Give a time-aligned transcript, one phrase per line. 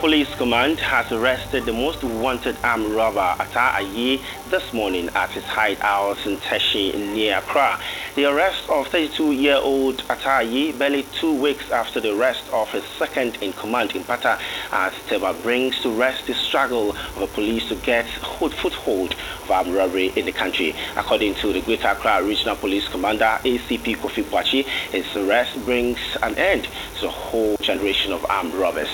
[0.00, 5.42] Police command has arrested the most wanted armed robber Ataa Ayi this morning at his
[5.42, 7.80] hideout in Teshie near Accra.
[8.14, 13.96] The arrest of 32-year-old Ataa Ayi barely two weeks after the arrest of his second-in-command
[13.96, 14.38] in Pata
[14.70, 19.74] at Teba brings to rest the struggle of the police to get foothold of armed
[19.74, 20.76] robbery in the country.
[20.96, 26.36] According to the Greater Accra Regional Police Commander ACP Kofi Boakye, his arrest brings an
[26.36, 28.88] end to the whole generation of armed robbers.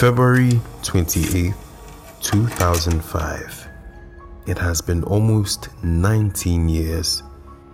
[0.00, 1.52] February 28,
[2.22, 3.68] 2005.
[4.46, 7.22] It has been almost 19 years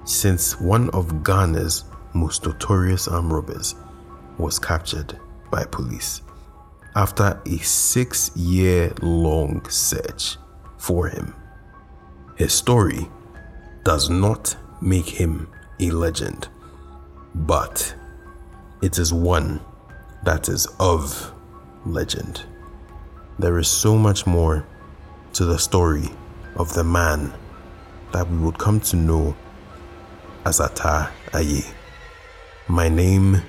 [0.05, 1.85] since one of Ghana's
[2.15, 3.77] most notorious armed robbers
[4.39, 5.17] was captured
[5.53, 6.23] by police
[6.97, 10.37] after a six year long search
[10.79, 11.33] for him.
[12.35, 13.09] His story
[13.85, 16.49] does not make him a legend,
[17.37, 17.95] but
[18.83, 19.61] it is one
[20.25, 21.33] that is of
[21.87, 22.43] legend.
[23.39, 24.67] There is so much more
[25.35, 26.09] to the story
[26.57, 27.33] of the man
[28.13, 29.37] that we would come to know
[30.45, 31.65] as Ataa Ayi.
[32.69, 33.43] My name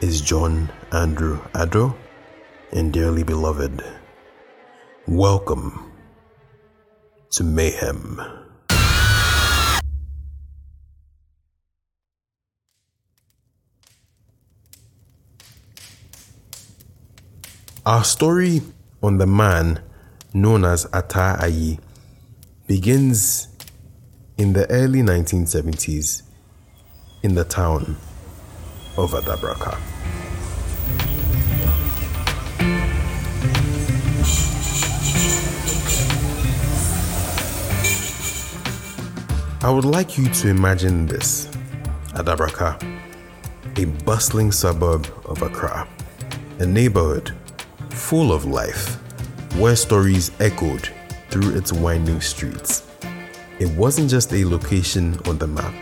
[0.00, 1.96] is John Andrew Addo,
[2.72, 3.82] and dearly beloved,
[5.06, 5.92] welcome
[7.30, 8.43] to Mayhem.
[17.86, 18.62] Our story
[19.02, 19.82] on the man
[20.32, 21.78] known as Ataa Ayi
[22.66, 23.48] begins
[24.38, 26.22] in the early 1970s
[27.22, 27.98] in the town
[28.96, 29.76] of Adabraka.
[39.62, 41.48] I would like you to imagine this
[42.14, 42.82] Adabraka,
[43.78, 45.86] a bustling suburb of Accra,
[46.60, 47.34] a neighborhood
[47.94, 48.96] full of life,
[49.56, 50.90] where stories echoed
[51.30, 52.86] through its winding streets.
[53.60, 55.74] It wasn't just a location on the map,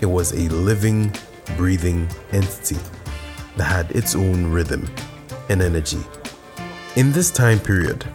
[0.00, 1.12] it was a living,
[1.56, 2.78] breathing entity
[3.56, 4.88] that had its own rhythm
[5.50, 6.00] and energy.
[6.96, 8.06] In this time period,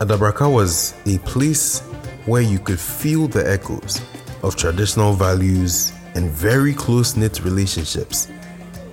[0.00, 1.80] Adabraka was a place
[2.26, 4.00] where you could feel the echoes
[4.42, 8.28] of traditional values and very close knit relationships.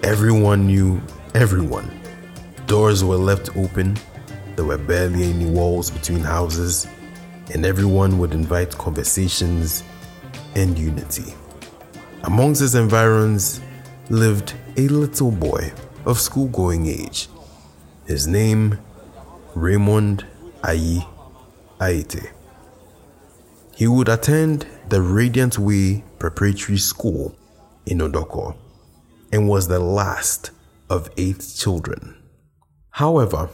[0.03, 1.01] Everyone knew
[1.33, 1.96] everyone
[2.67, 3.97] Doors were left open,
[4.57, 6.85] there were barely any walls between houses,
[7.53, 9.83] and everyone would invite conversations
[10.53, 11.33] and unity.
[12.25, 13.61] Amongst his environs
[14.09, 15.71] lived a little boy
[16.05, 17.29] of school going age.
[18.05, 18.77] His name,
[19.55, 20.25] Raymond
[20.61, 21.07] Ayi
[21.79, 22.31] Aite.
[23.77, 27.33] He would attend the Radiant Way Preparatory School
[27.85, 28.57] in Odorkor
[29.31, 30.51] and was the last
[30.89, 32.16] of eight children.
[32.97, 33.51] However,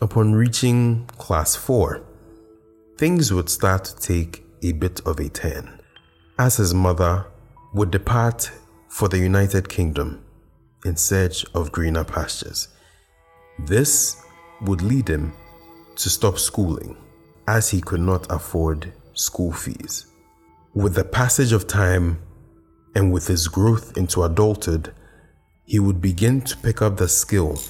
[0.00, 2.02] upon reaching class 4,
[2.96, 5.78] things would start to take a bit of a turn,
[6.38, 7.26] as his mother
[7.74, 8.50] would depart
[8.88, 10.24] for the United Kingdom
[10.86, 12.68] in search of greener pastures.
[13.58, 14.16] This
[14.62, 15.34] would lead him
[15.96, 16.96] to stop schooling,
[17.46, 20.06] as he could not afford school fees.
[20.72, 22.22] With the passage of time
[22.94, 24.94] and with his growth into adulthood,
[25.66, 27.60] he would begin to pick up the skill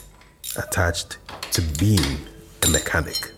[0.58, 1.18] attached
[1.52, 2.18] to being
[2.62, 3.32] a mechanic.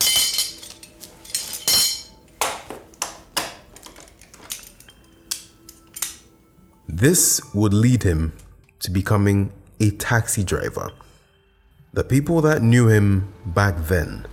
[6.89, 8.33] This would lead him
[8.81, 10.91] to becoming a taxi driver.
[11.93, 14.27] The people that knew him back then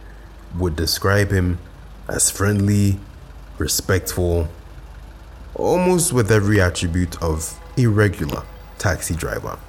[0.57, 1.59] would describe him
[2.07, 3.00] as friendly,
[3.57, 4.47] respectful,
[5.53, 8.43] almost with every attribute of a regular
[8.78, 9.59] taxi driver.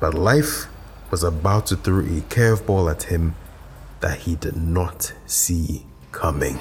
[0.00, 0.66] But life
[1.12, 3.36] was about to throw a curveball at him
[4.00, 6.58] that he did not see coming.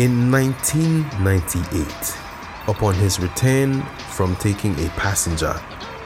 [0.00, 2.18] In 1998,
[2.66, 5.54] upon his return from taking a passenger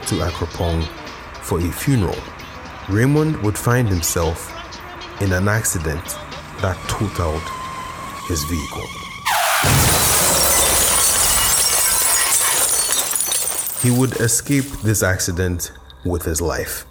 [0.02, 0.84] to Akropong
[1.40, 2.19] for a funeral,
[2.90, 4.52] Raymond would find himself
[5.23, 6.05] in an accident
[6.61, 7.55] that totaled
[8.28, 8.87] his vehicle.
[13.82, 15.73] He would escape this accident
[16.05, 16.87] with his life,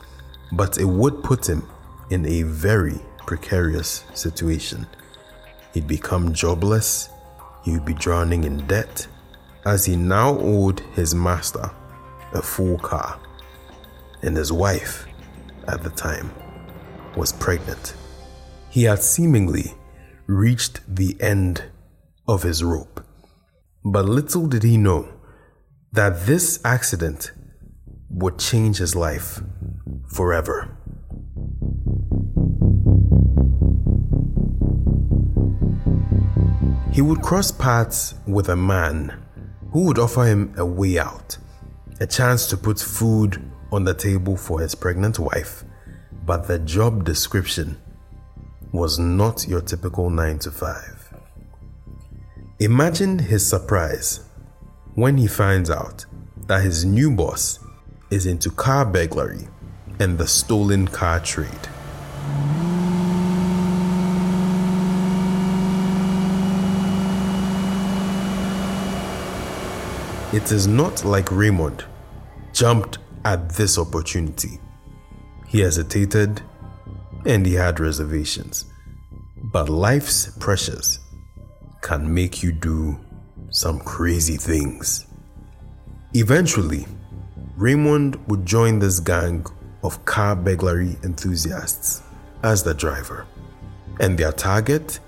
[0.51, 1.67] but it would put him
[2.09, 4.87] in a very precarious situation.
[5.73, 7.09] He'd become jobless,
[7.63, 9.07] he would be drowning in debt,
[9.65, 11.69] as he now owed his master
[12.33, 13.19] a full car,
[14.21, 15.05] and his wife,
[15.67, 16.31] at the time,
[17.17, 17.95] was pregnant.
[18.69, 19.73] He had seemingly
[20.27, 21.63] reached the end
[22.27, 23.05] of his rope.
[23.83, 25.07] But little did he know
[25.91, 27.31] that this accident
[28.09, 29.41] would change his life
[30.07, 30.77] forever.
[36.91, 39.21] He would cross paths with a man
[39.71, 41.37] who would offer him a way out,
[41.99, 45.65] a chance to put food on the table for his pregnant wife,
[46.25, 47.77] but the job description
[48.75, 51.13] was not your typical 9 to 5.
[52.59, 54.25] Imagine his surprise
[54.95, 56.05] when he finds out
[56.47, 57.59] that his new boss
[58.09, 59.47] is into car burglary
[59.99, 61.49] and the stolen car trade.
[70.33, 71.85] It is not like Raymond
[72.51, 74.59] jumped at this opportunity.
[75.47, 76.41] He hesitated
[77.25, 78.65] and he had reservations.
[79.51, 80.99] But life's pressures
[81.81, 82.99] can make you do
[83.49, 85.05] some crazy things.
[86.13, 86.85] Eventually,
[87.57, 89.45] Raymond would join this gang
[89.83, 92.01] of car burglary enthusiasts
[92.43, 93.25] as the driver,
[93.99, 94.99] and their target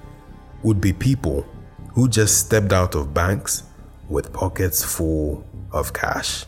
[0.64, 1.46] would be people
[1.94, 3.64] who just stepped out of banks
[4.10, 6.46] with pockets full of cash.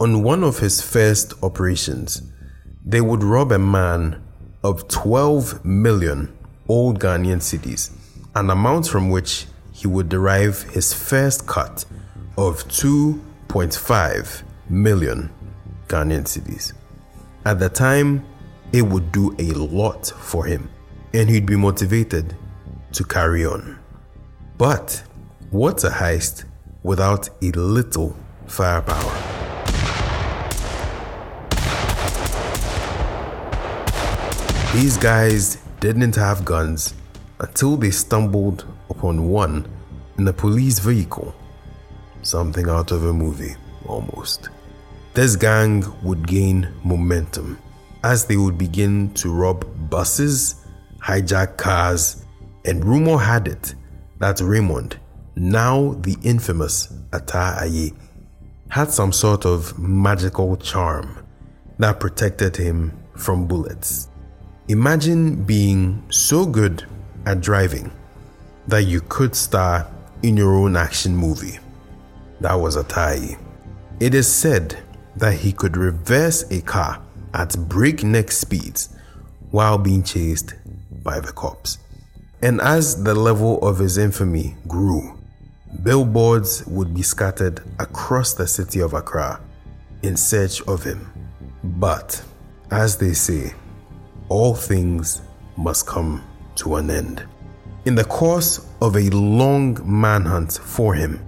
[0.00, 2.22] On one of his first operations,
[2.84, 4.23] they would rob a man
[4.64, 6.36] of 12 million
[6.68, 7.92] old Ghanaian cedis,
[8.34, 11.84] an amount from which he would derive his first cut
[12.38, 15.30] of 2.5 million
[15.86, 16.72] Ghanaian cedis.
[17.44, 18.24] At the time,
[18.72, 20.70] it would do a lot for him,
[21.12, 22.34] and he'd be motivated
[22.92, 23.78] to carry on.
[24.56, 25.04] But
[25.50, 26.44] what's a heist
[26.82, 28.16] without a little
[28.46, 29.33] firepower.
[34.74, 36.94] These guys didn't have guns
[37.38, 39.66] until they stumbled upon one
[40.18, 41.32] in a police vehicle.
[42.22, 43.54] Something out of a movie,
[43.86, 44.48] almost.
[45.14, 47.56] This gang would gain momentum
[48.02, 50.66] as they would begin to rob buses,
[50.98, 52.24] hijack cars,
[52.64, 53.76] and rumor had it
[54.18, 54.98] that Raymond
[55.36, 57.96] now the infamous Ataa Ayi,
[58.70, 61.24] had some sort of magical charm
[61.78, 64.08] that protected him from bullets.
[64.68, 66.86] Imagine being so good
[67.26, 67.92] at driving
[68.66, 69.86] that you could star
[70.22, 71.58] in your own action movie.
[72.40, 73.38] That was Ataa Ayi.
[74.00, 74.78] It is said
[75.16, 77.02] that he could reverse a car
[77.34, 78.88] at breakneck speeds
[79.50, 80.54] while being chased
[81.02, 81.76] by the cops.
[82.40, 85.18] And as the level of his infamy grew,
[85.82, 89.40] Billboards would be scattered across the city of Accra
[90.02, 91.12] in search of him.
[91.62, 92.22] But,
[92.70, 93.52] as they say,
[94.28, 95.22] all things
[95.56, 96.24] must come
[96.56, 97.26] to an end.
[97.84, 101.24] In the course of a long manhunt for him,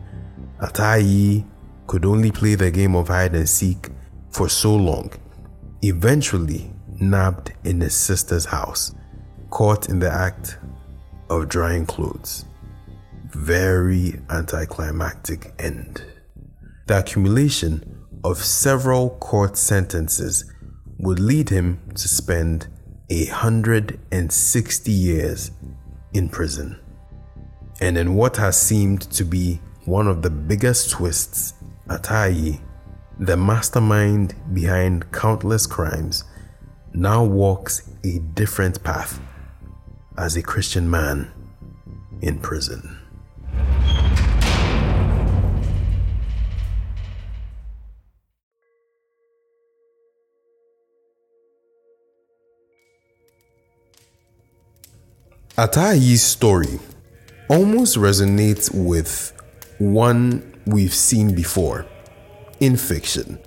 [0.61, 1.45] Ataa Ayi
[1.87, 3.91] could only play the game of hide and seek
[4.31, 5.13] for so long,
[5.83, 8.95] eventually nabbed in his sister's house,
[9.51, 10.59] caught in the act
[11.29, 12.47] of drying clothes
[13.37, 16.03] very anticlimactic end.
[16.87, 20.51] The accumulation of several court sentences
[20.99, 22.69] would lead him to spend
[23.09, 25.51] 160 years
[26.13, 26.79] in prison.
[27.81, 31.55] And in what has seemed to be one of the biggest twists,
[31.89, 32.61] Ataa Ayi,
[33.19, 36.25] the mastermind behind countless crimes,
[36.93, 39.21] now walks a different path
[40.19, 41.31] as a Christian man
[42.23, 42.96] in prison.
[55.57, 56.79] Ataa Ayi's story
[57.49, 59.33] almost resonates with
[59.79, 61.87] one we've seen before
[62.61, 63.39] in fiction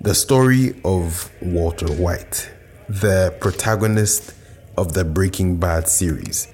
[0.00, 2.50] the story of Walter White,
[2.88, 4.32] the protagonist
[4.78, 6.48] of the Breaking Bad series.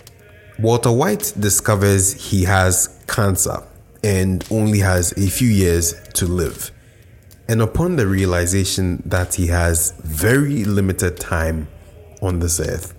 [0.58, 3.62] Walter White discovers he has cancer
[4.02, 6.72] and only has a few years to live.
[7.46, 11.68] And upon the realization that he has very limited time
[12.20, 12.95] on this earth,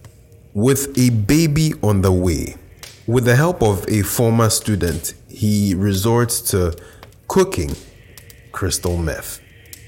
[0.58, 2.56] with a baby on the way,
[3.06, 6.76] with the help of a former student, he resorts to
[7.28, 7.76] cooking
[8.52, 9.40] crystal meth,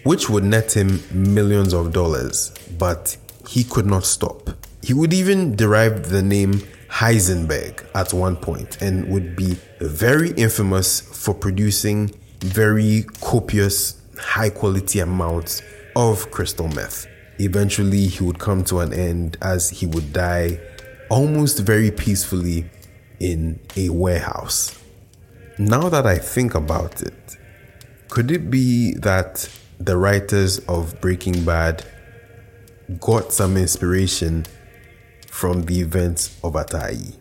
[0.03, 4.47] which would net him millions of dollars, but he could not stop.
[4.83, 11.01] He would even derive the name Heisenberg at one point and would be very infamous
[11.01, 12.11] for producing
[12.41, 15.63] very copious, high quality amounts
[15.95, 17.07] of crystal meth.
[17.39, 20.60] Eventually, he would come to an end as he would die
[21.10, 22.69] almost very peacefully
[23.19, 24.75] in a warehouse.
[25.58, 27.38] now that I think about it,
[28.10, 31.86] could it be that the writers of Breaking Bad
[33.00, 34.46] got some inspiration
[35.27, 37.15] from the events of Ataa Ayi?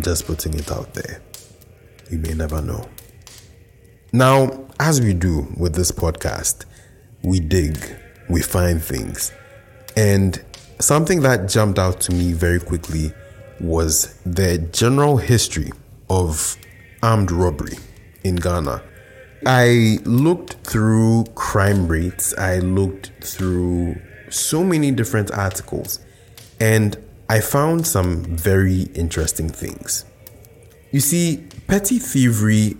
[0.00, 1.22] Just putting it out there.
[2.10, 2.88] You may never know.
[4.12, 6.64] Now, as we do with this podcast,
[7.22, 7.78] we dig,
[8.30, 9.32] we find things.
[9.96, 10.42] And
[10.78, 13.12] something that jumped out to me very quickly
[13.60, 15.72] was the general history
[16.08, 16.56] of
[17.02, 17.76] armed robbery
[18.24, 18.82] in Ghana.
[19.46, 23.96] I looked through crime rates, I looked through
[24.28, 25.98] so many different articles,
[26.60, 26.96] and
[27.28, 30.04] I found some very interesting things.
[30.90, 32.76] You see, petty thievery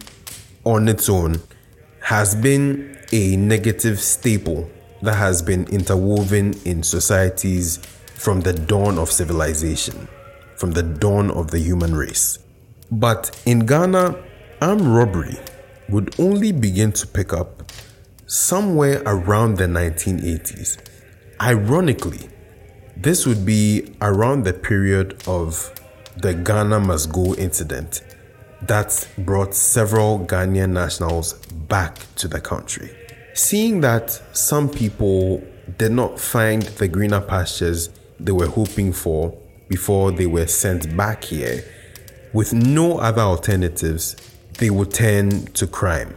[0.65, 1.41] on its own
[2.03, 4.69] has been a negative staple
[5.03, 7.79] that has been interwoven in societies
[8.15, 10.09] from the dawn of civilization,
[10.57, 12.39] from the dawn of the human race.
[12.91, 14.17] But in Ghana,
[14.61, 15.39] armed robbery
[15.89, 17.73] would only begin to pick up
[18.27, 20.79] somewhere around the 1980s.
[21.41, 22.29] Ironically,
[22.97, 25.73] this would be around the period of
[26.17, 28.03] the Ghana Must Go incident
[28.63, 31.35] that brought several Ghanaian nationals
[31.69, 32.91] back to the country.
[33.43, 35.43] Seeing that some people
[35.79, 37.89] did not find the greener pastures
[38.21, 39.35] they were hoping for
[39.67, 41.65] before they were sent back here,
[42.35, 44.15] with no other alternatives,
[44.59, 46.15] they would turn to crime.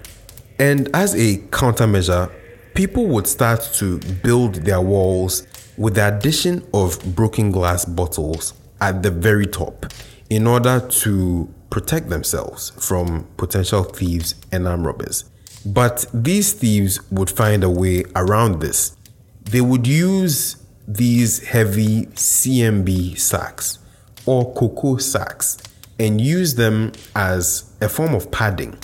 [0.59, 2.29] And as a countermeasure,
[2.75, 9.01] people would start to build their walls with the addition of broken glass bottles at
[9.01, 9.85] the very top
[10.29, 15.23] in order to protect themselves from potential thieves and armed robbers.
[15.65, 18.95] But these thieves would find a way around this.
[19.43, 23.79] They would use these heavy CMB sacks
[24.25, 25.57] or cocoa sacks
[25.99, 28.77] and use them as a form of padding.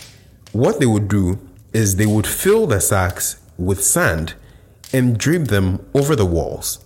[0.52, 1.40] What they would do
[1.74, 4.36] is they would fill the sacks with sand
[4.94, 6.80] and drape them over the walls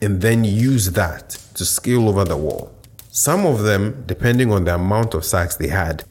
[0.00, 2.72] and then use that to scale over the wall.
[3.10, 6.04] Some of them, depending on the amount of sacks they had,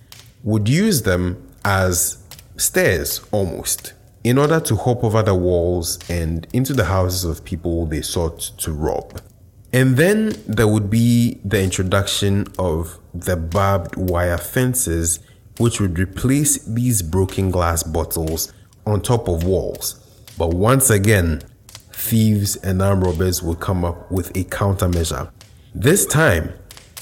[0.43, 2.17] would use them as
[2.57, 3.93] stairs almost
[4.23, 8.39] in order to hop over the walls and into the houses of people they sought
[8.39, 9.21] to rob.
[9.71, 15.19] And then there would be the introduction of the barbed wire fences,
[15.59, 18.51] which would replace these broken glass bottles
[18.85, 19.99] on top of walls.
[20.37, 21.43] But once again,
[21.91, 25.29] thieves and armed robbers would come up with a countermeasure.
[25.73, 26.53] This time,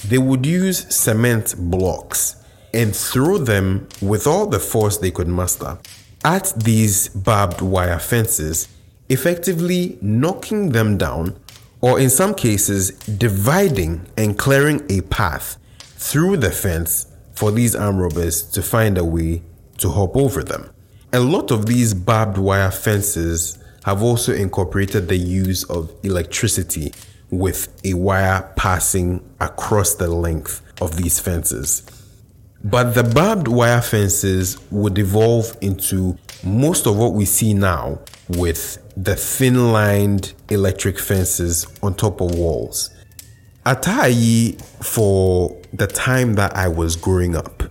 [0.08, 2.43] they would use cement blocks
[2.74, 5.78] and throw them with all the force they could muster
[6.24, 8.68] at these barbed wire fences,
[9.10, 11.38] effectively knocking them down
[11.82, 18.00] or in some cases, dividing and clearing a path through the fence for these armed
[18.00, 19.42] robbers to find a way
[19.78, 20.70] to hop over them.
[21.12, 26.94] A lot of these barbed wire fences have also incorporated the use of electricity
[27.30, 31.84] with a wire passing across the length of these fences.
[32.64, 38.78] But the barbed wire fences would evolve into most of what we see now with
[38.96, 42.90] the thin lined electric fences on top of walls.
[43.66, 47.64] Ataa Ayi, for the time that I was growing up,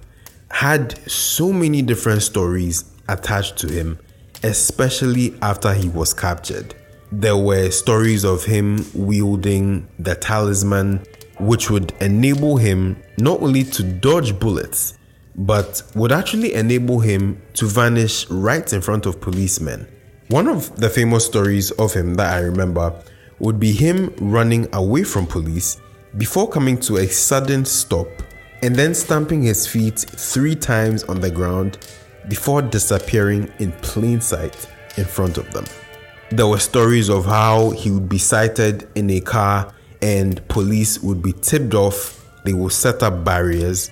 [0.50, 3.98] had so many different stories attached to him,
[4.42, 6.74] especially after he was captured.
[7.10, 11.04] There were stories of him wielding the talisman,
[11.42, 14.98] which would enable him not only to dodge bullets,
[15.34, 19.86] but would actually enable him to vanish right in front of policemen
[20.32, 22.94] one of the famous stories of him that I remember
[23.38, 25.78] would be him running away from police
[26.16, 28.08] before coming to a sudden stop
[28.62, 31.86] and then stamping his feet three times on the ground
[32.30, 35.66] before disappearing in plain sight in front of them.
[36.30, 41.22] There were stories of how he would be sighted in a car and police would
[41.22, 43.90] be tipped off, they would set up barriers,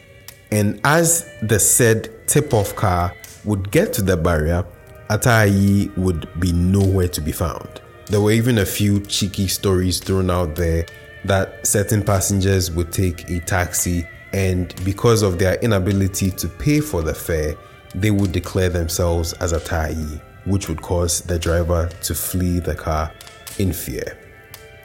[0.50, 3.14] and as the said tip off car
[3.44, 4.64] would get to the barrier,
[5.08, 7.80] Ataa Ayi would be nowhere to be found.
[8.06, 10.86] There were even a few cheeky stories thrown out there
[11.24, 17.02] that certain passengers would take a taxi and because of their inability to pay for
[17.02, 17.54] the fare,
[17.94, 22.74] they would declare themselves as Ataa Ayi, which would cause the driver to flee the
[22.74, 23.12] car
[23.58, 24.16] in fear.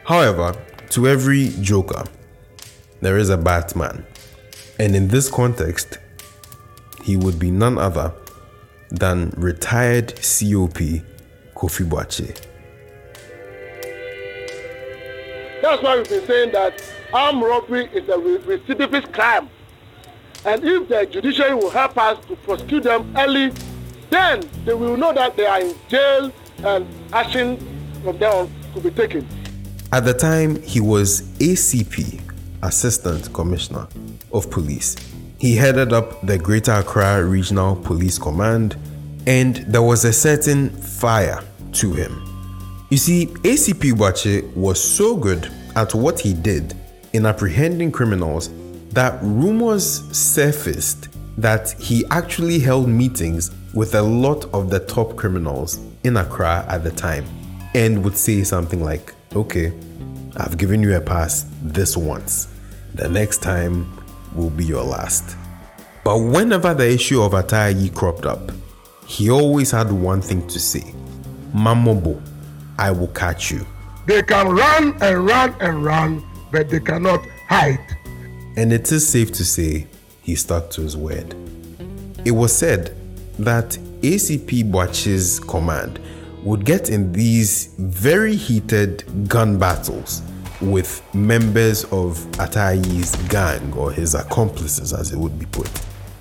[0.04, 0.54] However,
[0.90, 2.04] to every joker,
[3.00, 4.04] there is a Batman.
[4.78, 5.98] And in this context,
[7.02, 8.12] he would be none other
[8.90, 11.02] than retired COP
[11.54, 12.40] Kofi Boakye.
[15.62, 19.48] That's why we've been saying that armed robbery is a recidivist crime.
[20.44, 23.52] And if the judiciary will help us to prosecute them early,
[24.10, 27.58] then they will know that they are in jail and action
[28.02, 29.26] from there on could be taken.
[29.92, 32.20] At the time, he was ACP,
[32.62, 33.86] Assistant Commissioner
[34.32, 34.96] of Police.
[35.38, 38.76] He headed up the Greater Accra Regional Police Command,
[39.28, 41.40] and there was a certain fire
[41.74, 42.22] to him.
[42.90, 46.74] You see, ACP Boakye was so good at what he did
[47.12, 48.50] in apprehending criminals
[48.90, 55.78] that rumors surfaced that he actually held meetings with a lot of the top criminals
[56.02, 57.24] in Accra at the time
[57.74, 59.70] and would say something like, Okay,
[60.38, 62.48] I've given you a pass this once.
[62.94, 63.86] The next time
[64.34, 65.36] will be your last.
[66.04, 68.50] But whenever the issue of Ataa Ayi cropped up,
[69.06, 70.94] he always had one thing to say
[71.52, 72.18] Mamobo,
[72.78, 73.66] I will catch you.
[74.06, 77.94] They can run and run and run, but they cannot hide.
[78.56, 79.86] And it is safe to say
[80.22, 81.34] he stuck to his word.
[82.24, 82.96] It was said
[83.38, 83.68] that
[84.00, 86.00] ACP Boakye's command
[86.46, 90.22] would get in these very heated gun battles
[90.60, 95.68] with members of Ataa Ayi's gang or his accomplices, as it would be put.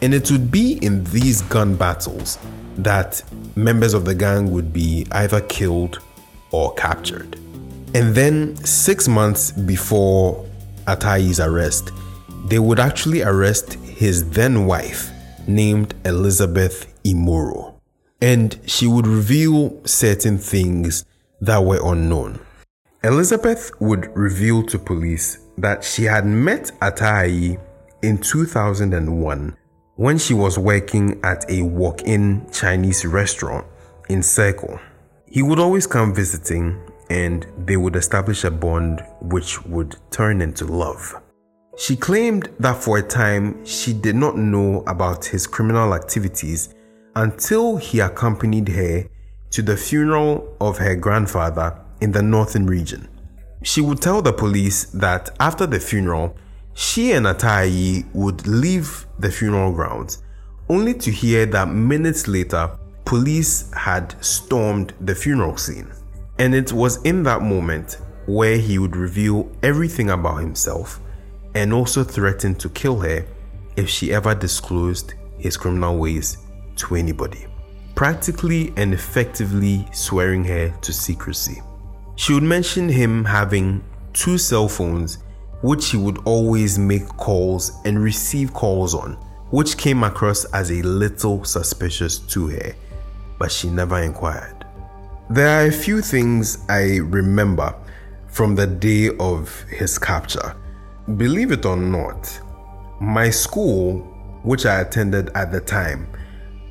[0.02, 2.40] And it would be in these gun battles
[2.78, 3.22] that
[3.56, 6.00] members of the gang would be either killed
[6.50, 7.36] or captured.
[7.94, 10.44] And then, six months before
[10.88, 11.92] Ataa Ayi's arrest,
[12.48, 15.12] they would actually arrest his then wife,
[15.48, 17.75] named Elizabeth Imoro.
[18.22, 21.06] And she would reveal certain things
[21.42, 22.40] that were unknown.
[23.04, 27.60] Elizabeth would reveal to police that she had met Ataa Ayi
[28.02, 29.56] in 2001
[29.96, 33.66] when she was working at a walk in Chinese restaurant
[34.10, 34.80] in Circle.
[35.28, 40.66] He would always come visiting and they would establish a bond which would turn into
[40.66, 41.16] love.
[41.78, 46.75] She claimed that for a time she did not know about his criminal activities
[47.16, 49.06] until he accompanied her
[49.52, 53.08] to the funeral of her grandfather in the northern region.
[53.64, 56.36] She would tell the police that after the funeral,
[56.74, 60.22] she and Ataa Ayi would leave the funeral grounds,
[60.68, 62.70] only to hear that minutes later,
[63.06, 65.90] police had stormed the funeral scene.
[66.38, 71.00] And it was in that moment where he would reveal everything about himself
[71.54, 73.26] and also threaten to kill her
[73.78, 76.45] if she ever disclosed his criminal ways
[76.78, 77.46] to anybody,
[77.96, 81.62] practically and effectively swearing her to secrecy.
[82.16, 83.84] She would mention him having
[84.14, 85.20] two cell phones
[85.62, 89.14] which he would always make calls and receive calls on,
[89.50, 92.76] which came across as a little suspicious to her,
[93.40, 94.66] but she never inquired.
[95.30, 97.74] There are a few things I remember
[98.28, 100.56] from the day of his capture.
[101.18, 102.40] Believe it or not,
[103.02, 104.00] my school,
[104.44, 106.08] which I attended at the time,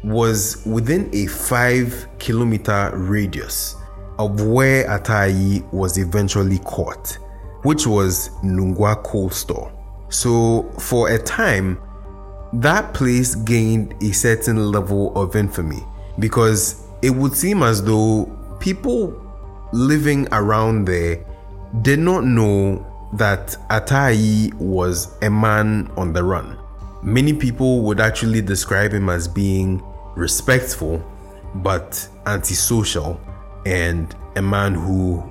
[0.05, 3.77] was within a five kilometer radius
[4.19, 7.19] of where Ataa Ayi was eventually caught
[7.64, 9.73] which was Nungua Cold Store.
[10.11, 11.81] So, for a time,
[12.53, 15.83] that place gained a certain level of infamy
[16.21, 18.27] because it would seem as though
[18.61, 19.21] people
[19.73, 21.25] living around there
[21.83, 26.59] did not know that Ataa Ayi was a man on the run.
[27.03, 29.83] Many people would actually describe him as being
[30.16, 31.03] respectful
[31.57, 33.20] but antisocial
[33.66, 35.22] and a man who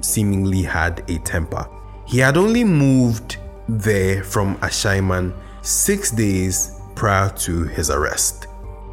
[0.00, 1.66] seemingly had a temper.
[2.06, 8.46] He had only moved there from Ashaiman six days prior to his arrest.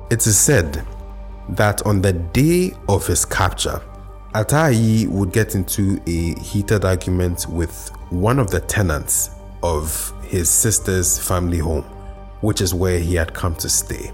[0.10, 0.86] It is said
[1.50, 3.82] that on the day of his capture,
[4.36, 9.32] Ataa Ayi would get into a heated argument with one of the tenants
[9.64, 11.84] of his sister's family home,
[12.42, 14.12] which is where he had come to stay.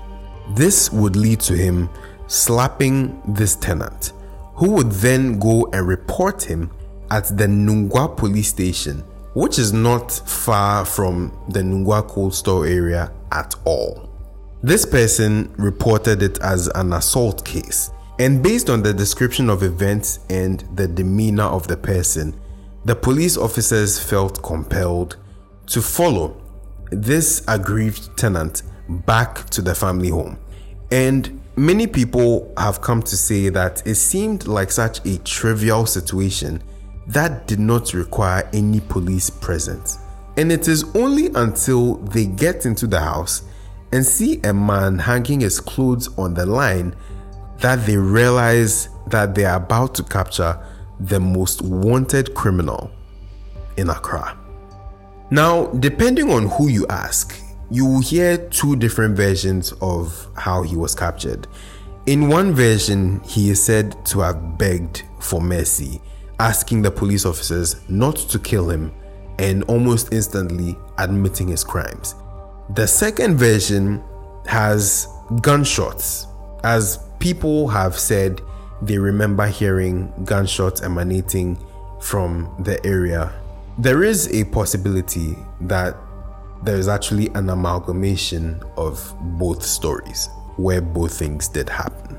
[0.50, 1.90] This would lead to him
[2.28, 4.14] slapping this tenant,
[4.56, 6.72] who would then go and report him
[7.12, 9.04] at the Nungua police station,
[9.34, 14.10] which is not far from the Nungua cold store area at all.
[14.64, 20.20] This person reported it as an assault case, and based on the description of events
[20.30, 22.40] and the demeanor of the person,
[22.86, 25.18] the police officers felt compelled
[25.68, 26.40] to follow
[26.92, 30.38] this aggrieved tenant back to the family home.
[30.92, 36.62] And many people have come to say that it seemed like such a trivial situation
[37.08, 39.98] that did not require any police presence.
[40.38, 43.44] And it is only until they get into the house
[43.92, 46.96] and see a man hanging his clothes on the line
[47.60, 50.60] that they realize that they are about to capture
[51.00, 52.92] the most wanted criminal
[53.78, 54.38] in Accra.
[55.32, 57.40] Now, depending on who you ask,
[57.70, 61.48] you will hear two different versions of how he was captured.
[62.06, 66.02] In one version, he is said to have begged for mercy,
[66.40, 68.94] asking the police officers not to kill him
[69.40, 72.16] and almost instantly admitting his crimes.
[72.76, 74.04] The second version
[74.46, 75.08] has
[75.42, 76.28] gunshots,
[76.64, 78.42] as people have said
[78.82, 81.58] they remember hearing gunshots emanating
[82.02, 83.34] from the area.
[83.78, 85.98] There is a possibility that
[86.66, 92.18] there is actually an amalgamation of both stories where both things did happen.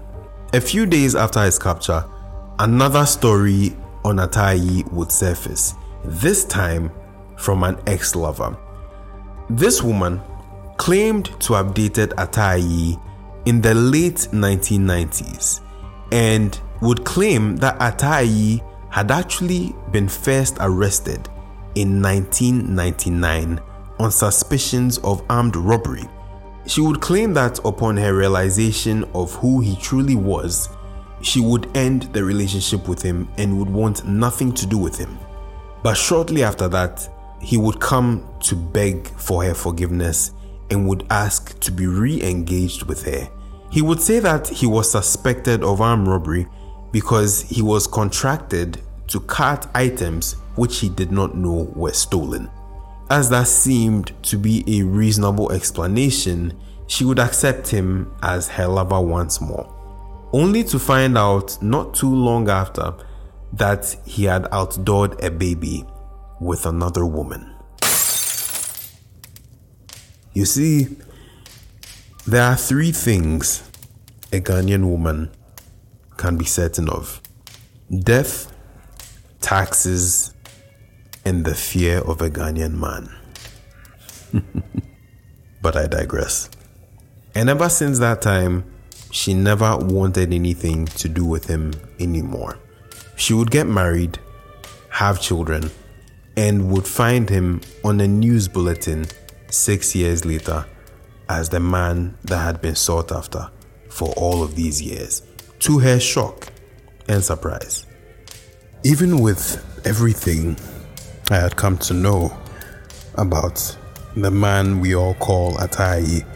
[0.53, 2.05] A few days after his capture,
[2.59, 6.93] another story on Ataa Ayi would surface, this time
[7.37, 8.57] from an ex lover.
[9.51, 10.21] This woman
[10.77, 13.03] claimed to have dated Ataa Ayi
[13.47, 15.61] in the late 1990s
[16.13, 21.29] and would claim that Ataa Ayi had actually been first arrested
[21.75, 23.61] in 1999
[23.99, 26.09] on suspicions of armed robbery.
[26.67, 30.69] She would claim that upon her realization of who he truly was,
[31.23, 35.19] she would end the relationship with him and would want nothing to do with him.
[35.83, 37.09] But shortly after that,
[37.41, 40.33] he would come to beg for her forgiveness
[40.71, 43.29] and would ask to be re engaged with her.
[43.71, 46.47] He would say that he was suspected of armed robbery
[46.93, 52.51] because he was contracted to cart items which he did not know were stolen.
[53.09, 59.01] As that seemed to be a reasonable explanation, she would accept him as her lover
[59.01, 59.73] once more,
[60.33, 62.95] only to find out not too long after
[63.53, 65.85] that he had outdoored a baby
[66.41, 67.55] with another woman.
[70.33, 70.89] You see,
[72.27, 73.63] there are three things
[74.33, 75.31] a Ghanaian woman
[76.17, 77.21] can be certain of
[78.01, 78.53] death,
[79.41, 80.35] taxes,
[81.27, 83.11] and the fear of a Ghanaian man.
[85.61, 86.49] but I digress.
[87.35, 88.65] And ever since that time,
[89.11, 92.61] she never wanted anything to do with him anymore.
[93.17, 94.21] She would get married,
[94.89, 95.73] have children,
[96.37, 99.07] and would find him on a news bulletin
[99.51, 100.65] six years later
[101.29, 103.51] as the man that had been sought after
[103.89, 105.23] for all of these years,
[105.59, 106.53] to her shock
[107.09, 107.85] and surprise.
[108.85, 110.57] Even with everything
[111.29, 112.39] I had come to know
[113.17, 113.77] about
[114.17, 116.27] the man we all call Ataa Ayi,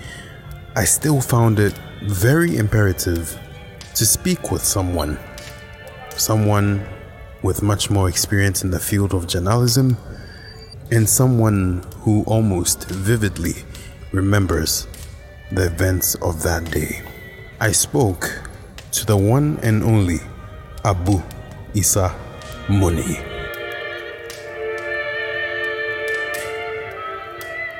[0.74, 3.38] I still found it very imperative
[3.94, 5.16] to speak with someone,
[6.16, 6.85] someone
[7.42, 9.96] with much more experience in the field of journalism,
[10.90, 13.62] and someone who almost vividly
[14.11, 14.88] remembers
[15.53, 17.00] the events of that day.
[17.61, 18.42] I spoke
[18.90, 20.18] to the one and only
[20.85, 21.22] Abu
[21.74, 22.12] Isa
[22.68, 23.29] Muni.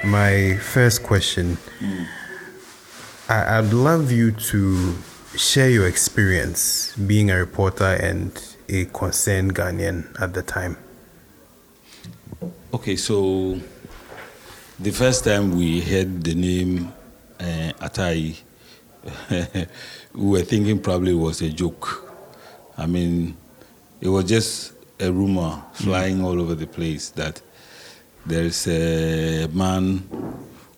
[0.05, 2.07] My first question mm.
[3.29, 4.95] I, I'd love you to
[5.37, 8.33] share your experience being a reporter and
[8.69, 10.79] a concerned Ghanaian at the time.
[12.73, 13.61] Okay, so
[14.79, 16.93] the first time we heard the name
[17.39, 18.35] uh, Ataa
[19.29, 19.69] Ayi,
[20.15, 22.11] we were thinking probably it was a joke.
[22.79, 23.37] I mean,
[24.01, 26.25] it was just a rumor flying mm.
[26.25, 27.43] all over the place that
[28.27, 30.03] there is a man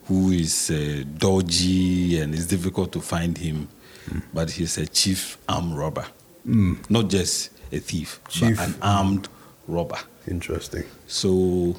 [0.06, 3.68] who is uh, dodgy and it's difficult to find him,
[4.08, 4.22] mm.
[4.32, 6.06] but he's a chief armed robber.
[6.46, 6.90] Mm.
[6.90, 8.56] Not just a thief, chief.
[8.56, 9.28] but an armed
[9.66, 9.98] robber.
[10.28, 10.84] Interesting.
[11.06, 11.76] So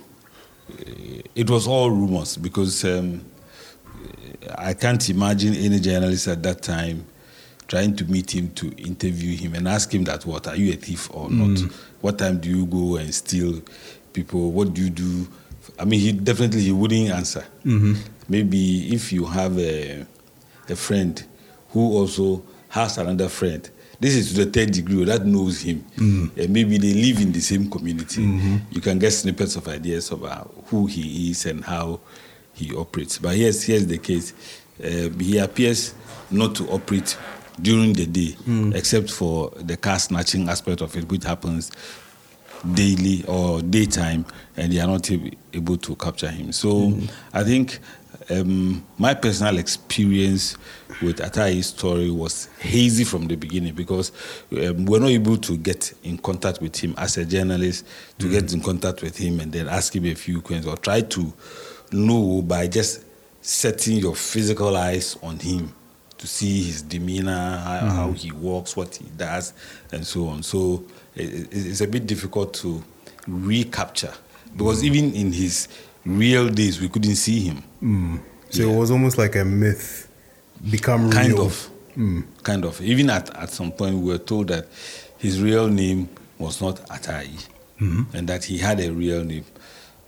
[0.72, 3.24] uh, it was all rumors because um,
[4.58, 7.06] I can't imagine any journalist at that time
[7.68, 10.76] trying to meet him to interview him and ask him that what are you a
[10.76, 11.58] thief or not?
[11.58, 11.74] Mm.
[12.02, 13.62] What time do you go and steal
[14.12, 14.52] people?
[14.52, 15.28] What do you do?
[15.80, 17.46] I mean, he definitely he wouldn't answer.
[17.66, 17.94] Mm-hmm.
[18.30, 20.06] Maybe if you have a,
[20.70, 21.24] a friend
[21.70, 25.86] who also has another friend, this is to the third degree that knows him.
[25.96, 26.40] Mm-hmm.
[26.40, 28.22] And maybe they live in the same community.
[28.22, 28.58] Mm-hmm.
[28.72, 32.00] You can get snippets of ideas about who he is and how
[32.54, 33.18] he operates.
[33.18, 34.34] But here's, here's the case
[34.84, 35.94] uh, he appears
[36.32, 37.18] not to operate
[37.62, 38.76] during the day, mm.
[38.76, 41.72] except for the car snatching aspect of it, which happens
[42.74, 44.26] daily or daytime,
[44.58, 45.10] and they are not
[45.54, 46.52] able to capture him.
[46.52, 47.12] So mm.
[47.34, 47.80] I think
[48.30, 50.58] um, my personal experience
[51.02, 54.12] with Ataa Ayi's story was hazy from the beginning because
[54.52, 57.86] um, we're not able to get in contact with him as a journalist,
[58.20, 58.32] to mm.
[58.32, 61.34] get in contact with him and then ask him a few questions or try to
[61.92, 63.04] know by just
[63.42, 65.74] setting your physical eyes on him
[66.18, 67.90] to see his demeanor, how, mm.
[67.90, 69.54] how he walks, what he does,
[69.92, 70.42] and so on.
[70.42, 72.84] So it's a bit difficult to
[73.28, 74.14] recapture
[74.56, 74.86] because mm.
[74.86, 75.68] even in his
[76.06, 77.64] real days, we couldn't see him.
[77.82, 78.22] Mm.
[78.50, 80.08] So it was almost like a myth
[80.70, 81.46] become kind real.
[81.48, 81.70] of
[82.44, 84.68] kind of even at, at some point we were told that
[85.18, 87.30] his real name was not atai
[87.80, 89.44] and that he had a real name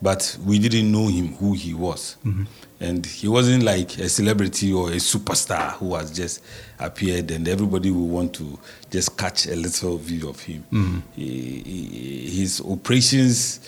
[0.02, 2.44] but we didn't know him who he was mm-hmm.
[2.80, 6.44] and he wasn't like a celebrity or a superstar who has just
[6.80, 8.60] appeared and everybody will want to
[8.92, 11.00] just catch a little view of him mm-hmm.
[11.16, 13.60] He- he- his operations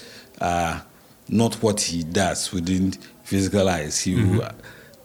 [0.42, 0.84] are
[1.30, 2.92] not what he does within
[3.24, 4.38] physical eyes he mm-hmm.
[4.38, 4.52] will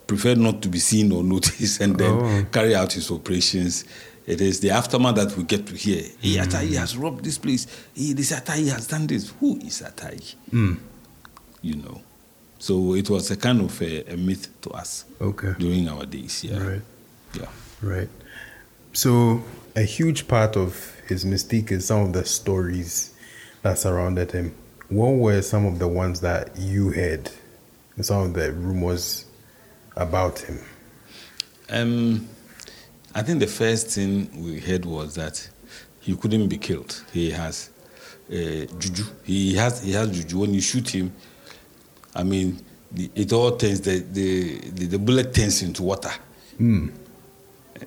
[0.07, 2.47] prefer not to be seen or noticed and then Oh.
[2.53, 3.85] carry out his operations.
[4.27, 6.03] It is the aftermath that we get to hear.
[6.21, 7.67] Hey, Ataa Ayi has robbed this place.
[7.95, 9.31] Hey, this Ataa Ayi has done this.
[9.41, 10.35] Who is Ataa Ayi?
[10.53, 10.79] Mm.
[11.63, 12.03] You know.
[12.59, 15.55] So it was a kind of a, a myth to us Okay.
[15.59, 16.45] during our days.
[16.45, 16.59] Yeah.
[16.59, 16.83] Right.
[17.39, 17.49] Yeah.
[17.81, 18.09] Right.
[18.93, 19.43] So
[19.75, 23.15] a huge part of his mystique is some of the stories
[23.63, 24.55] that surrounded him.
[24.89, 27.31] What were some of the ones that you heard?
[28.01, 29.25] Some of the rumors
[29.97, 30.61] about him.
[31.71, 32.29] Um,
[33.15, 35.49] I think the first thing we heard was that
[36.01, 37.03] he couldn't be killed.
[37.13, 37.71] He has
[38.31, 39.05] uh, juju.
[39.25, 40.39] He has he has juju.
[40.41, 41.13] When you shoot him,
[42.15, 42.59] I mean,
[42.91, 46.11] the, it all turns the, the the the bullet turns into water.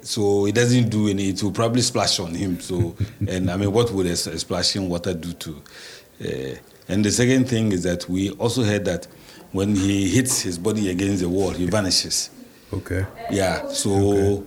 [0.02, 1.30] So it doesn't do any.
[1.30, 2.60] It will probably splash on him.
[2.60, 2.96] So
[3.28, 5.62] and I mean, what would a, a splashing water do to?
[6.24, 6.56] Uh,
[6.88, 9.08] and the second thing is that we also heard that
[9.52, 12.30] when he hits his body against the wall, he vanishes.
[12.74, 13.06] Okay.
[13.32, 13.68] Yeah.
[13.70, 14.44] So,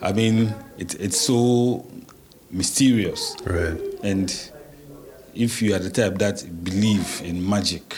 [0.00, 1.86] I mean, it, it's so
[2.50, 3.36] mysterious.
[3.44, 3.80] Right.
[4.02, 4.50] And
[5.34, 7.96] if you are the type that believe in magic,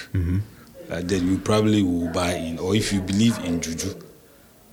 [0.93, 2.59] uh, then you probably will buy in.
[2.59, 3.95] Or if you believe in juju.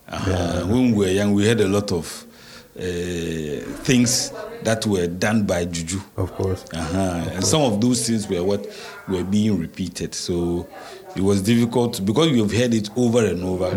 [0.08, 2.25] Uh, When we were young, we had a lot of
[2.75, 2.82] uh,
[3.84, 5.99] things that were done by juju.
[6.17, 6.65] Of course.
[6.73, 7.29] Uh-huh.
[7.34, 8.67] And some of those things were what
[9.08, 10.13] were being repeated.
[10.13, 10.67] So
[11.15, 13.67] it was difficult because you've heard it over and over.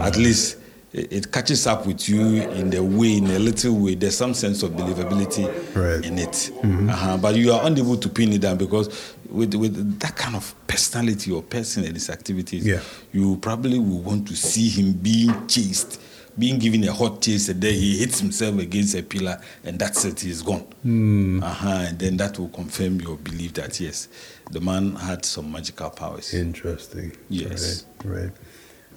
[0.00, 0.57] At least
[0.92, 3.94] it, catches up with you in the way, in a little way.
[3.94, 5.46] There's some sense of believability
[5.76, 6.04] Right.
[6.04, 6.50] in it.
[6.62, 7.16] Uh-huh.
[7.18, 11.30] But you are unable to pin it down because with, with that kind of personality
[11.30, 12.80] or person and his activities, Yeah.
[13.12, 16.00] you probably will want to see him being chased.
[16.38, 20.04] Being given a hot chase, and then he hits himself against a pillar, and that's
[20.04, 20.64] it, he's gone.
[21.42, 21.68] Uh-huh.
[21.88, 24.06] And then that will confirm your belief that yes,
[24.52, 26.32] the man had some magical powers.
[26.34, 27.10] Interesting.
[27.28, 27.84] Yes.
[28.04, 28.22] Right.
[28.22, 28.30] Right.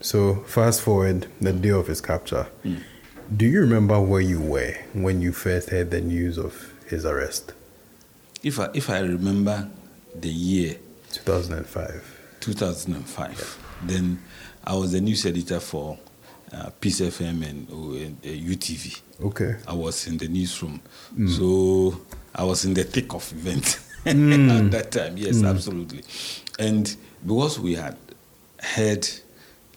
[0.01, 2.47] So fast forward the day of his capture.
[3.35, 7.53] Do you remember where you were when you first heard the news of his arrest?
[8.43, 9.69] If I, if I remember
[10.15, 10.75] the year
[11.13, 12.37] 2005.
[12.41, 14.19] 2005, then
[14.63, 15.97] I was the news editor for
[16.51, 18.99] uh, Peace FM and, uh, UTV.
[19.23, 19.55] Okay.
[19.67, 20.81] I was in the newsroom.
[21.27, 22.01] So
[22.33, 25.17] I was in the thick of event at that time.
[25.17, 26.03] Yes, absolutely.
[26.59, 26.93] And
[27.25, 27.95] because we had
[28.59, 29.07] heard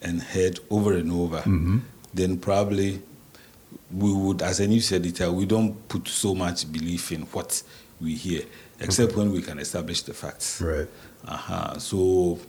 [0.05, 1.41] and heard over and over,
[2.13, 3.01] then probably
[3.91, 7.61] we would, as a news editor, we don't put so much belief in what
[7.99, 8.43] we hear,
[8.79, 10.61] except when we can establish the facts.
[10.61, 10.87] Right.
[11.27, 11.79] Uh-huh.
[11.79, 12.39] So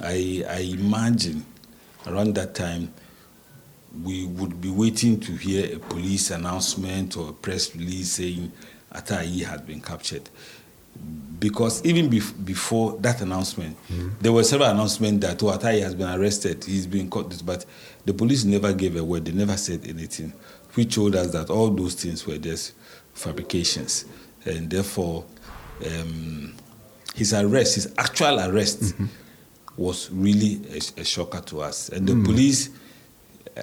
[0.00, 1.44] I, I imagine
[2.06, 2.92] around that time
[4.02, 8.50] we would be waiting to hear a police announcement or a press release saying
[8.92, 10.28] Ataa Ayi had been captured.
[11.38, 14.08] Because even bef- before that announcement, mm-hmm.
[14.20, 17.66] there were several announcements that oh, Ataa Ayi has been arrested, he's been caught, but
[18.06, 20.32] the police never gave a word, they never said anything,
[20.74, 22.72] which told us that all those things were just
[23.12, 24.06] fabrications.
[24.46, 25.24] And therefore,
[25.84, 26.54] um,
[27.14, 29.06] his arrest, his actual arrest, mm-hmm.
[29.76, 31.88] was really a, a shocker to us.
[31.90, 32.24] And the mm.
[32.24, 32.70] police,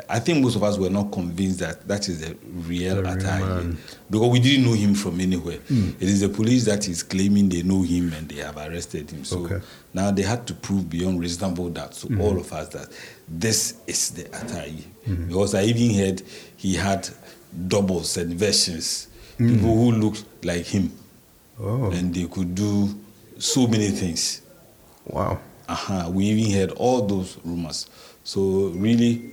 [0.08, 3.76] I think most of us were not convinced that that is the real The real
[4.10, 5.58] because we didn't know him from anywhere.
[5.58, 5.90] Hmm.
[6.00, 9.26] It is the police that is claiming they know him and they have arrested him.
[9.26, 9.60] So Okay.
[9.94, 12.22] now they had to prove beyond reasonable doubt to hmm.
[12.22, 12.88] all of us that
[13.28, 14.84] this is the Ataa Ayi.
[15.06, 15.28] Hmm.
[15.28, 16.22] Because I even heard
[16.56, 17.10] he had
[17.68, 20.92] doubles and versions, people who looked like him,
[21.60, 21.92] Oh.
[21.92, 22.96] and they could do
[23.38, 24.42] so many things.
[25.06, 25.40] Wow.
[25.68, 26.10] Uh-huh.
[26.12, 27.88] We even heard all those rumors.
[28.24, 29.32] So really,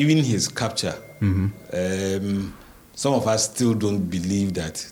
[0.00, 2.54] even his capture, um,
[2.94, 4.84] some of us still don't believe that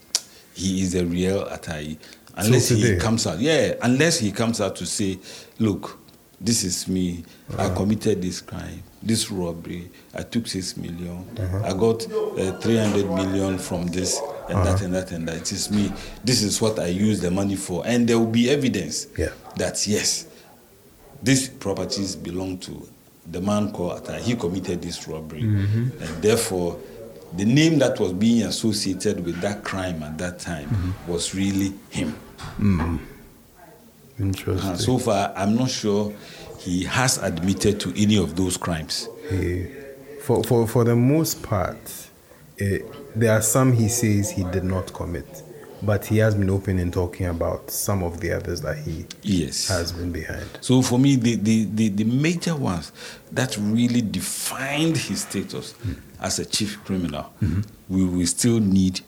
[0.54, 1.98] he is a real Ataa Ayi
[2.36, 3.38] unless he comes out.
[3.38, 5.18] Yeah, unless he comes out to say,
[5.58, 5.98] "Look,
[6.40, 7.24] this is me.
[7.56, 9.90] I committed this crime, this robbery.
[10.14, 11.24] I took six million.
[11.64, 15.36] I got uh, three hundred million from this and that and that and that.
[15.36, 15.92] It is me.
[16.24, 19.30] This is what I used the money for, and there will be evidence Yeah.
[19.56, 20.26] that yes,
[21.22, 22.88] these properties belong to
[23.30, 24.20] the man called Ataa Ayi.
[24.22, 26.02] He committed this robbery, Mm-hmm.
[26.02, 26.78] and therefore,
[27.36, 31.12] the name that was being associated with that crime at that time Mm-hmm.
[31.12, 32.14] was really him.
[34.18, 34.70] Interesting.
[34.70, 36.12] Uh, so far, I'm not sure
[36.58, 39.08] he has admitted to any of those crimes.
[39.30, 39.66] He,
[40.22, 41.76] for, for, for the most part,
[42.56, 42.84] it,
[43.18, 45.42] there are some he says he did not commit,
[45.82, 49.68] but he has been open in talking about some of the others that he Yes.
[49.68, 50.46] has been behind.
[50.60, 52.92] So for me, the, the, the, the major ones
[53.32, 55.92] that really defined his status hmm.
[56.20, 57.60] as a chief criminal, mm-hmm.
[57.88, 59.00] we will still need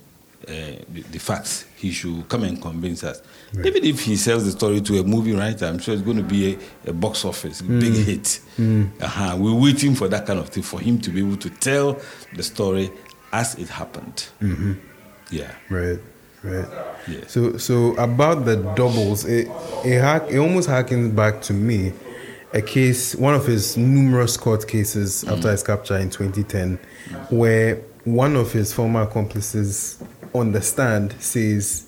[0.48, 0.52] uh,
[0.88, 1.66] the, the facts.
[1.76, 3.22] He should come and convince us.
[3.64, 6.22] Even if he sells the story to a movie writer, I'm sure it's going to
[6.22, 6.54] be
[6.86, 8.04] a, a box office, big mm.
[8.04, 8.40] hit.
[8.56, 9.02] Mm.
[9.02, 9.36] Uh-huh.
[9.38, 12.00] We're waiting for that kind of thing, for him to be able to tell
[12.34, 12.90] the story
[13.32, 14.28] as it happened.
[14.40, 14.74] Mm-hmm.
[15.30, 15.52] Yeah.
[15.68, 15.98] Right,
[16.42, 16.68] right.
[17.08, 17.26] Yeah.
[17.26, 19.48] So, so about the doubles, it
[19.84, 21.92] it, ha- it almost harkens back to me,
[22.52, 25.32] a case, one of his numerous court cases mm.
[25.36, 26.78] after his capture in 2010,
[27.30, 30.02] where one of his former accomplices
[30.34, 31.86] on the stand says,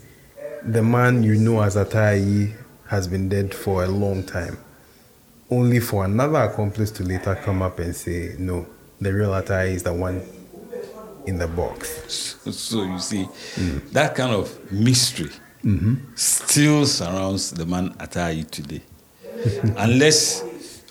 [0.63, 2.55] "The man you know as Ataa Ayi
[2.89, 4.59] has been dead for a long time."
[5.51, 8.67] Only for another accomplice to later come up and say, "No,
[9.01, 10.23] the real Ataa Ayi is the one
[11.27, 13.29] in the box." So you see,
[13.93, 15.31] that kind of mystery
[16.15, 18.83] still surrounds the man Ataa Ayi today.
[19.77, 20.43] Unless,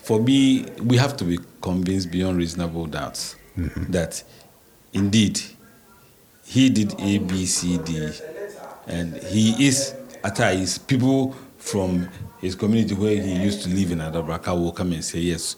[0.03, 3.35] for me, we have to be convinced beyond reasonable doubts
[3.89, 4.23] that
[4.93, 5.39] indeed
[6.45, 8.11] he did A, B, C, D,
[8.87, 13.99] and he is Ataa Ayi's people from his community where he used to live in
[13.99, 15.55] Adabraka will come and say, yes,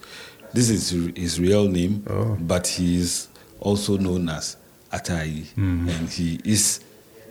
[0.52, 2.36] this is his real name, oh.
[2.40, 4.56] but he is also known as
[4.94, 5.88] Ataa Ayi, mm-hmm.
[5.88, 6.80] and he is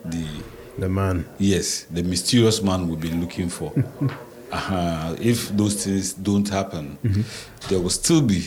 [0.04, 0.26] the
[0.78, 1.24] The man.
[1.38, 3.72] yes, the mysterious man we've been looking for.
[4.52, 7.22] uh If those things don't happen, mm-hmm.
[7.68, 8.40] there will still be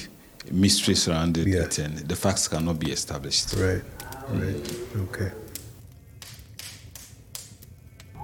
[0.51, 1.63] mystery surrounding Yeah.
[1.65, 3.53] it, and the facts cannot be established.
[3.53, 3.81] Right,
[4.29, 5.01] right, mm-hmm.
[5.03, 5.31] okay.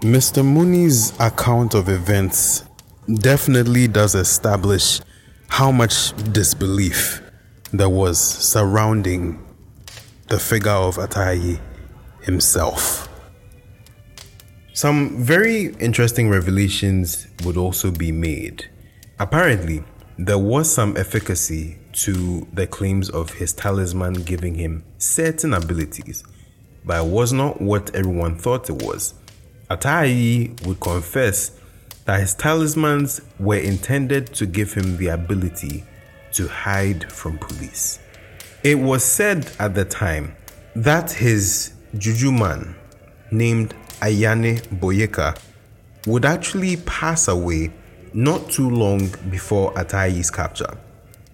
[0.01, 0.43] Mr.
[0.43, 2.63] Mooney's account of events
[3.07, 4.99] definitely does establish
[5.47, 7.21] how much disbelief
[7.71, 9.42] there was surrounding
[10.33, 11.59] the figure of Ataa Ayi
[12.23, 13.07] himself.
[14.73, 18.67] Some very interesting revelations would also be made.
[19.19, 19.83] Apparently,
[20.17, 26.23] there was some efficacy to the claims of his talisman giving him certain abilities,
[26.83, 29.13] but it was not what everyone thought it was.
[29.69, 31.51] Ataa Ayi would confess
[32.05, 35.83] that his talismans were intended to give him the ability
[36.31, 37.99] to hide from police.
[38.63, 40.37] It was said at the time
[40.73, 42.73] that his juju man
[43.29, 45.37] named Ayane Boyeka
[46.07, 47.73] would actually pass away
[48.13, 50.77] not too long before Ataa Ayi's capture.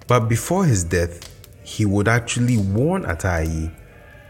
[0.07, 1.19] But before his death,
[1.63, 3.75] he would actually warn Ataa Ayi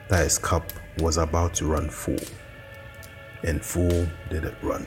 [0.10, 0.66] that his cup
[0.98, 2.20] was about to run full.
[3.44, 4.86] And full did it run.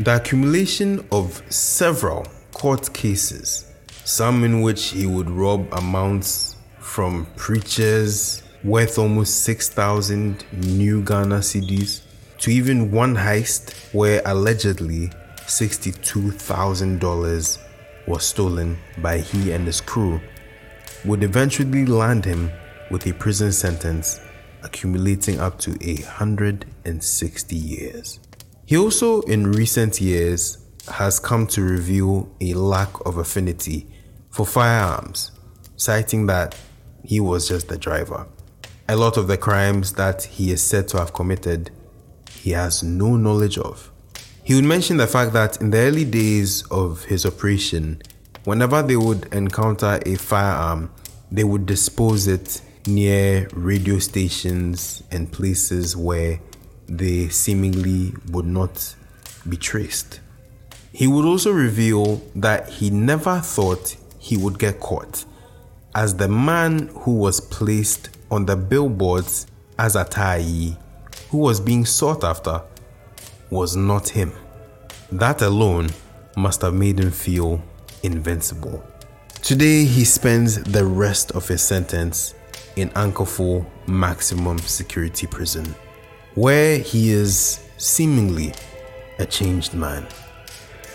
[0.00, 3.70] The accumulation of several court cases,
[4.04, 6.56] some in which he would rob amounts
[6.92, 12.02] from preachers worth almost 6,000 new Ghana cedis
[12.36, 15.10] to even one heist where allegedly
[15.46, 17.58] $62,000
[18.06, 20.20] was stolen by he and his crew,
[21.06, 22.50] would eventually land him
[22.90, 24.20] with a prison sentence
[24.62, 28.20] accumulating up to 160 years.
[28.66, 33.86] He also, in recent years, has come to reveal a lack of affinity
[34.28, 35.30] for firearms,
[35.76, 36.54] citing that
[37.04, 38.26] he was just the driver.
[38.88, 41.70] A lot of the crimes that he is said to have committed,
[42.30, 43.90] he has no knowledge of.
[44.44, 48.02] He would mention the fact that in the early days of his operation,
[48.44, 50.90] whenever they would encounter a firearm,
[51.30, 56.40] they would dispose it near radio stations and places where
[56.88, 58.94] they seemingly would not
[59.48, 60.20] be traced.
[60.92, 65.24] He would also reveal that he never thought he would get caught,
[65.94, 69.46] as the man who was placed on the billboards
[69.78, 70.78] as a Ataa Ayi,
[71.30, 72.62] who was being sought after,
[73.50, 74.32] was not him.
[75.10, 75.90] That alone
[76.36, 77.62] must have made him feel
[78.02, 78.82] invincible.
[79.42, 82.34] Today, he spends the rest of his sentence
[82.76, 85.74] in Ankaful Maximum Security Prison,
[86.34, 88.54] where he is seemingly
[89.18, 90.06] a changed man,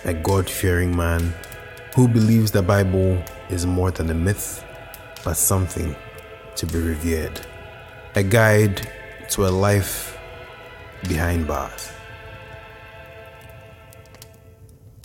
[0.06, 1.36] a God fearing man
[1.96, 4.64] who believes the Bible is more than a myth,
[5.24, 5.96] but something
[6.56, 7.40] to be revered,
[8.16, 8.92] a guide
[9.30, 10.18] to a life
[11.08, 11.92] behind bars.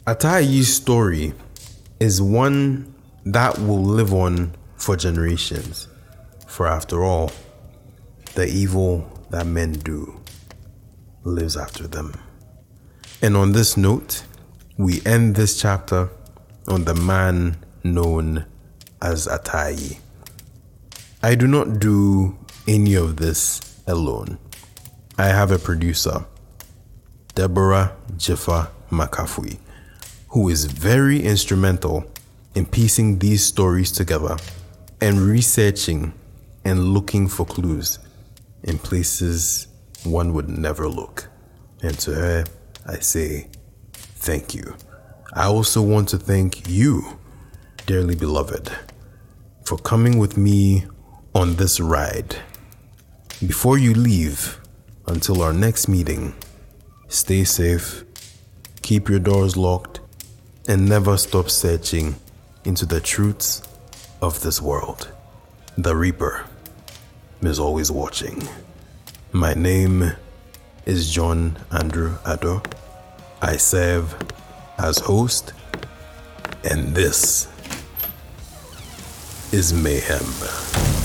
[0.07, 1.33] Ataa Ayi's story
[2.01, 2.93] is one
[3.25, 5.87] that will live on for generations.
[6.49, 7.31] For after all,
[8.35, 10.21] the evil that men do
[11.25, 12.15] lives after them.
[13.21, 14.25] And on this note,
[14.77, 16.11] we end this chapter
[16.67, 18.47] on the man known
[19.03, 19.99] as Ataa Ayi.
[21.23, 24.39] I do not do any of this alone.
[25.19, 26.25] I have a producer,
[27.35, 29.59] Deborah Jiffa McAfee,
[30.29, 32.05] who is very instrumental
[32.55, 34.37] in piecing these stories together
[35.01, 36.15] and researching
[36.65, 37.99] and looking for clues
[38.63, 39.67] in places
[40.05, 41.29] one would never look.
[41.83, 42.45] And to her,
[42.87, 43.49] I say,
[43.93, 44.77] thank you.
[45.35, 47.19] I also want to thank you,
[47.87, 48.71] dearly beloved,
[49.65, 50.85] for coming with me
[51.35, 52.37] on this ride.
[53.47, 54.61] Before you leave,
[55.07, 56.35] until our next meeting,
[57.09, 58.05] stay safe,
[58.83, 60.01] keep your doors locked,
[60.69, 62.17] and never stop searching
[62.65, 63.63] into the truths
[64.21, 65.11] of this world.
[65.77, 66.45] The Reaper
[67.41, 68.47] is always watching.
[69.33, 70.13] My name
[70.87, 72.65] is John Andrew Addo.
[73.41, 74.15] I serve
[74.79, 75.53] as host,
[76.63, 77.49] and this
[79.53, 81.02] is Mayhem.